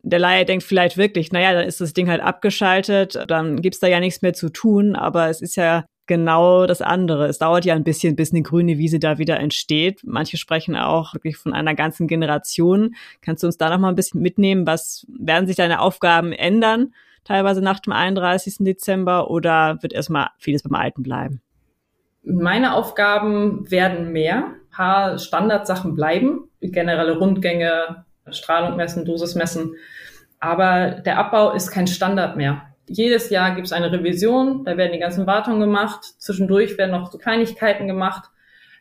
der 0.02 0.19
Laie 0.19 0.45
denkt 0.45 0.64
vielleicht 0.64 0.97
wirklich, 0.97 1.33
naja, 1.33 1.52
dann 1.52 1.67
ist 1.67 1.81
das 1.81 1.93
Ding 1.93 2.09
halt 2.09 2.21
abgeschaltet, 2.21 3.19
dann 3.28 3.61
gibt's 3.61 3.81
da 3.81 3.87
ja 3.87 4.00
nichts 4.00 4.23
mehr 4.23 4.33
zu 4.33 4.49
tun, 4.49 4.97
aber 4.97 5.28
es 5.28 5.40
ist 5.40 5.57
ja 5.57 5.85
genau 6.09 6.67
das 6.67 6.83
andere. 6.83 7.26
Es 7.26 7.38
dauert 7.38 7.64
ja 7.64 7.75
ein 7.75 7.85
bisschen, 7.85 8.17
bis 8.17 8.33
eine 8.33 8.43
grüne 8.43 8.78
Wiese 8.78 8.99
da 8.99 9.19
wieder 9.19 9.38
entsteht. 9.38 10.00
Manche 10.05 10.37
sprechen 10.37 10.75
auch 10.75 11.14
wirklich 11.14 11.37
von 11.37 11.52
einer 11.52 11.75
ganzen 11.75 12.09
Generation. 12.09 12.97
Kannst 13.21 13.45
du 13.45 13.47
uns 13.47 13.59
da 13.59 13.71
noch 13.71 13.78
mal 13.78 13.90
ein 13.90 13.95
bisschen 13.95 14.21
mitnehmen? 14.21 14.67
Was 14.67 15.07
werden 15.09 15.47
sich 15.47 15.57
deine 15.57 15.81
Aufgaben 15.81 16.33
ändern? 16.33 16.95
Teilweise 17.23 17.61
nach 17.61 17.78
dem 17.78 17.93
31. 17.93 18.57
Dezember 18.61 19.31
oder 19.31 19.78
wird 19.83 19.93
erstmal 19.93 20.31
vieles 20.38 20.62
beim 20.62 20.75
Alten 20.75 21.02
bleiben? 21.02 21.43
Meine 22.23 22.75
Aufgaben 22.75 23.71
werden 23.71 24.12
mehr. 24.12 24.37
Ein 24.37 24.71
paar 24.71 25.19
Standardsachen 25.19 25.95
bleiben. 25.95 26.49
Generelle 26.61 27.19
Rundgänge, 27.19 28.05
Strahlung 28.32 28.76
messen, 28.76 29.04
Dosis 29.04 29.35
messen. 29.35 29.75
Aber 30.40 30.90
der 30.90 31.18
Abbau 31.18 31.52
ist 31.52 31.70
kein 31.70 31.87
Standard 31.87 32.37
mehr. 32.37 32.62
Jedes 32.88 33.28
Jahr 33.28 33.54
gibt 33.54 33.66
es 33.66 33.73
eine 33.73 33.92
Revision, 33.92 34.64
da 34.64 34.76
werden 34.76 34.92
die 34.92 34.99
ganzen 34.99 35.26
Wartungen 35.26 35.61
gemacht, 35.61 36.00
zwischendurch 36.18 36.78
werden 36.78 36.92
noch 36.92 37.12
so 37.12 37.18
Kleinigkeiten 37.18 37.87
gemacht, 37.87 38.30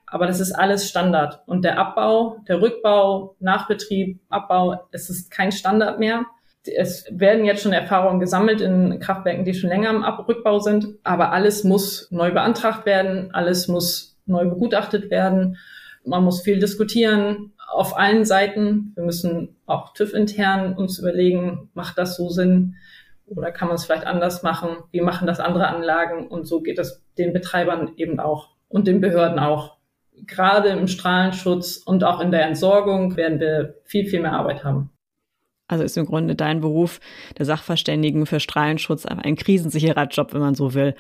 aber 0.05 0.27
das 0.27 0.39
ist 0.39 0.53
alles 0.53 0.87
Standard. 0.87 1.41
Und 1.45 1.65
der 1.65 1.77
Abbau, 1.77 2.37
der 2.47 2.61
Rückbau, 2.61 3.35
Nachbetrieb, 3.39 4.19
Abbau, 4.29 4.87
es 4.91 5.09
ist 5.09 5.29
kein 5.29 5.51
Standard 5.51 5.99
mehr. 5.99 6.25
Es 6.63 7.05
werden 7.11 7.43
jetzt 7.43 7.63
schon 7.63 7.73
Erfahrungen 7.73 8.19
gesammelt 8.19 8.61
in 8.61 8.99
Kraftwerken, 8.99 9.43
die 9.43 9.53
schon 9.53 9.69
länger 9.69 9.89
im 9.89 10.03
Rückbau 10.03 10.59
sind, 10.59 10.87
aber 11.03 11.31
alles 11.31 11.65
muss 11.65 12.07
neu 12.09 12.31
beantragt 12.31 12.85
werden, 12.85 13.33
alles 13.33 13.67
muss 13.67 14.17
neu 14.25 14.45
begutachtet 14.45 15.09
werden. 15.09 15.57
Man 16.07 16.23
muss 16.23 16.41
viel 16.41 16.59
diskutieren 16.59 17.53
auf 17.69 17.97
allen 17.97 18.25
Seiten. 18.25 18.93
Wir 18.95 19.03
müssen 19.03 19.57
auch 19.65 19.93
TÜV 19.93 20.13
intern 20.13 20.73
uns 20.73 20.99
überlegen, 20.99 21.69
macht 21.73 21.97
das 21.97 22.15
so 22.15 22.29
Sinn? 22.29 22.75
Oder 23.25 23.51
kann 23.51 23.67
man 23.67 23.75
es 23.75 23.85
vielleicht 23.85 24.07
anders 24.07 24.41
machen? 24.41 24.69
Wie 24.91 25.01
machen 25.01 25.27
das 25.27 25.39
andere 25.39 25.67
Anlagen? 25.67 26.27
Und 26.27 26.47
so 26.47 26.61
geht 26.61 26.79
es 26.79 27.03
den 27.17 27.33
Betreibern 27.33 27.91
eben 27.97 28.19
auch 28.19 28.55
und 28.69 28.87
den 28.87 29.01
Behörden 29.01 29.37
auch. 29.37 29.77
Gerade 30.25 30.69
im 30.69 30.87
Strahlenschutz 30.87 31.77
und 31.77 32.03
auch 32.03 32.21
in 32.21 32.31
der 32.31 32.47
Entsorgung 32.47 33.17
werden 33.17 33.39
wir 33.39 33.75
viel, 33.83 34.07
viel 34.07 34.21
mehr 34.21 34.33
Arbeit 34.33 34.63
haben. 34.63 34.89
Also 35.67 35.83
ist 35.83 35.97
im 35.97 36.05
Grunde 36.05 36.35
dein 36.35 36.61
Beruf 36.61 37.01
der 37.37 37.45
Sachverständigen 37.45 38.25
für 38.25 38.39
Strahlenschutz 38.39 39.05
ein 39.05 39.35
krisensicherer 39.35 40.07
Job, 40.07 40.33
wenn 40.33 40.39
man 40.39 40.55
so 40.55 40.73
will. 40.73 40.95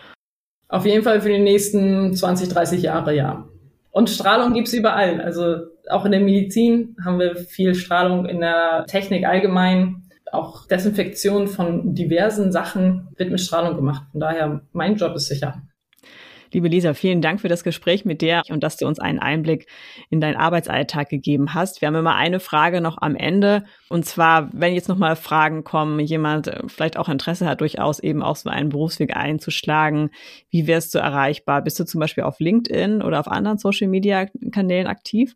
Auf 0.67 0.85
jeden 0.85 1.03
Fall 1.03 1.21
für 1.21 1.29
die 1.29 1.39
nächsten 1.39 2.13
20, 2.13 2.49
30 2.49 2.81
Jahre, 2.81 3.15
ja. 3.15 3.47
Und 3.97 4.11
Strahlung 4.11 4.53
gibt's 4.53 4.73
überall. 4.73 5.21
Also 5.21 5.55
auch 5.89 6.05
in 6.05 6.11
der 6.11 6.21
Medizin 6.21 6.95
haben 7.03 7.17
wir 7.17 7.35
viel 7.35 7.73
Strahlung, 7.73 8.27
in 8.27 8.41
der 8.41 8.85
Technik 8.87 9.25
allgemein 9.25 10.03
auch 10.31 10.67
Desinfektion 10.67 11.47
von 11.47 11.95
diversen 11.95 12.51
Sachen 12.51 13.07
wird 13.17 13.31
mit 13.31 13.41
Strahlung 13.41 13.75
gemacht. 13.75 14.03
Von 14.11 14.19
daher, 14.21 14.61
mein 14.71 14.97
Job 14.97 15.15
ist 15.15 15.25
sicher. 15.25 15.63
Liebe 16.53 16.67
Lisa, 16.67 16.93
vielen 16.93 17.21
Dank 17.21 17.41
für 17.41 17.49
das 17.49 17.63
Gespräch 17.63 18.05
mit 18.05 18.21
dir 18.21 18.41
und 18.49 18.63
dass 18.63 18.77
du 18.77 18.87
uns 18.87 18.99
einen 18.99 19.19
Einblick 19.19 19.67
in 20.09 20.21
deinen 20.21 20.37
Arbeitsalltag 20.37 21.09
gegeben 21.09 21.53
hast. 21.53 21.81
Wir 21.81 21.87
haben 21.87 21.95
immer 21.95 22.15
eine 22.15 22.39
Frage 22.39 22.79
noch 22.81 22.97
am 23.01 23.15
Ende. 23.15 23.65
Und 23.89 24.05
zwar, 24.05 24.49
wenn 24.53 24.73
jetzt 24.73 24.87
nochmal 24.87 25.15
Fragen 25.15 25.63
kommen, 25.63 25.99
jemand 25.99 26.47
äh, 26.47 26.61
vielleicht 26.67 26.97
auch 26.97 27.09
Interesse 27.09 27.45
hat, 27.45 27.61
durchaus 27.61 27.99
eben 27.99 28.23
auch 28.23 28.35
so 28.35 28.49
einen 28.49 28.69
Berufsweg 28.69 29.15
einzuschlagen. 29.15 30.09
Wie 30.49 30.67
wärst 30.67 30.95
du 30.95 30.99
erreichbar? 30.99 31.61
Bist 31.61 31.79
du 31.79 31.85
zum 31.85 31.99
Beispiel 31.99 32.23
auf 32.23 32.39
LinkedIn 32.39 33.01
oder 33.01 33.19
auf 33.19 33.27
anderen 33.27 33.57
Social 33.57 33.87
Media 33.87 34.27
Kanälen 34.51 34.87
aktiv? 34.87 35.35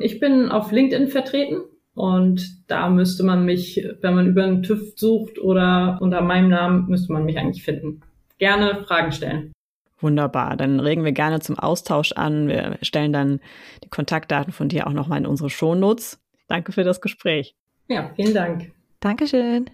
Ich 0.00 0.20
bin 0.20 0.50
auf 0.50 0.72
LinkedIn 0.72 1.08
vertreten 1.08 1.62
und 1.94 2.68
da 2.68 2.88
müsste 2.90 3.24
man 3.24 3.44
mich, 3.44 3.84
wenn 4.00 4.14
man 4.14 4.26
über 4.26 4.44
einen 4.44 4.62
TÜV 4.62 4.92
sucht 4.96 5.38
oder 5.38 5.98
unter 6.00 6.20
meinem 6.20 6.48
Namen, 6.48 6.86
müsste 6.88 7.12
man 7.12 7.24
mich 7.24 7.38
eigentlich 7.38 7.64
finden. 7.64 8.02
Gerne 8.38 8.84
Fragen 8.86 9.12
stellen. 9.12 9.52
Wunderbar. 10.00 10.56
Dann 10.56 10.80
regen 10.80 11.04
wir 11.04 11.12
gerne 11.12 11.40
zum 11.40 11.58
Austausch 11.58 12.12
an. 12.12 12.48
Wir 12.48 12.78
stellen 12.82 13.12
dann 13.12 13.40
die 13.82 13.88
Kontaktdaten 13.88 14.52
von 14.52 14.68
dir 14.68 14.86
auch 14.86 14.92
nochmal 14.92 15.18
in 15.18 15.26
unsere 15.26 15.50
Shownotes. 15.50 16.20
Danke 16.46 16.72
für 16.72 16.84
das 16.84 17.00
Gespräch. 17.00 17.56
Ja, 17.88 18.10
vielen 18.14 18.34
Dank. 18.34 18.72
Dankeschön. 19.00 19.70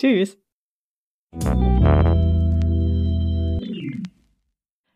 Tschüss. 0.00 0.38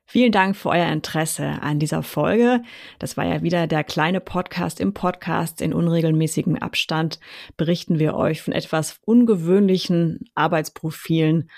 Vielen 0.07 0.33
Dank 0.33 0.57
für 0.57 0.71
euer 0.71 0.91
Interesse 0.91 1.63
an 1.63 1.79
dieser 1.79 2.03
Folge. 2.03 2.65
Das 2.99 3.17
war 3.17 3.25
ja 3.27 3.45
wieder 3.45 3.69
der 3.69 3.85
kleine 3.85 4.21
Podcast 4.21 4.81
im 4.81 4.93
Podcast. 4.93 5.61
In 5.61 5.73
unregelmäßigem 5.73 6.57
Abstand 6.57 7.21
berichten 7.57 8.01
wir 8.01 8.15
euch 8.15 8.43
von 8.43 8.53
etwas 8.53 8.99
ungewöhnlichen 9.05 10.25
Arbeitsprofilen 10.35 11.49